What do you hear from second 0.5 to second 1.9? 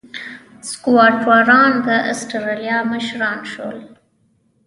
سکواټوران د